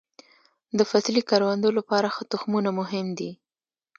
[0.77, 3.31] د فصلي کروندو لپاره ښه تخمونه مهم دي.